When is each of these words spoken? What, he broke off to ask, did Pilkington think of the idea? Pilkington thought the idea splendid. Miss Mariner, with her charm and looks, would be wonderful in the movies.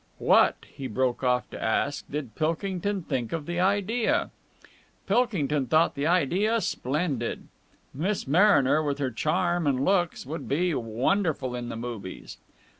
What, 0.17 0.55
he 0.65 0.87
broke 0.87 1.23
off 1.23 1.47
to 1.51 1.61
ask, 1.63 2.05
did 2.09 2.33
Pilkington 2.33 3.03
think 3.03 3.31
of 3.31 3.45
the 3.45 3.59
idea? 3.59 4.31
Pilkington 5.05 5.67
thought 5.67 5.93
the 5.93 6.07
idea 6.07 6.59
splendid. 6.61 7.47
Miss 7.93 8.25
Mariner, 8.27 8.81
with 8.81 8.97
her 8.97 9.11
charm 9.11 9.67
and 9.67 9.85
looks, 9.85 10.25
would 10.25 10.47
be 10.49 10.73
wonderful 10.73 11.55
in 11.55 11.69
the 11.69 11.75
movies. 11.77 12.39